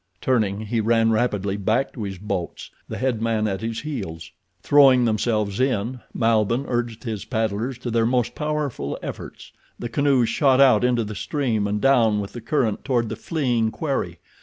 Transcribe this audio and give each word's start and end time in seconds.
Turning, 0.19 0.61
he 0.61 0.81
ran 0.81 1.11
rapidly 1.11 1.55
back 1.57 1.93
to 1.93 2.01
his 2.01 2.17
boats, 2.17 2.71
the 2.89 2.97
head 2.97 3.21
man 3.21 3.47
at 3.47 3.61
his 3.61 3.81
heels. 3.81 4.31
Throwing 4.63 5.05
themselves 5.05 5.59
in, 5.59 5.99
Malbihn 6.11 6.65
urged 6.67 7.03
his 7.03 7.23
paddlers 7.23 7.77
to 7.77 7.91
their 7.91 8.07
most 8.07 8.33
powerful 8.33 8.97
efforts. 9.03 9.51
The 9.77 9.89
canoes 9.89 10.27
shot 10.27 10.59
out 10.59 10.83
into 10.83 11.03
the 11.03 11.13
stream 11.13 11.67
and 11.67 11.79
down 11.79 12.19
with 12.19 12.33
the 12.33 12.41
current 12.41 12.83
toward 12.83 13.09
the 13.09 13.15
fleeing 13.15 13.69
quarry. 13.69 14.17